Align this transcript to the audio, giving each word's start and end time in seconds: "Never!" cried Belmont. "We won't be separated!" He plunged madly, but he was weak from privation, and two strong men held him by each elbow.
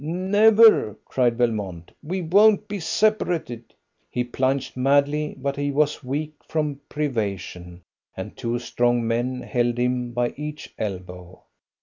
"Never!" 0.03 0.95
cried 1.05 1.37
Belmont. 1.37 1.91
"We 2.01 2.23
won't 2.23 2.67
be 2.67 2.79
separated!" 2.79 3.75
He 4.09 4.23
plunged 4.23 4.75
madly, 4.75 5.35
but 5.37 5.55
he 5.57 5.69
was 5.69 6.03
weak 6.03 6.33
from 6.43 6.79
privation, 6.89 7.83
and 8.17 8.35
two 8.35 8.57
strong 8.57 9.05
men 9.07 9.41
held 9.43 9.77
him 9.77 10.11
by 10.11 10.29
each 10.35 10.73
elbow. 10.79 11.43